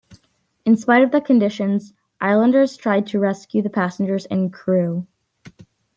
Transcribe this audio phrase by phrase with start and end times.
[0.65, 5.05] In spite of the conditions, islanders tried to rescue the passengers and crew.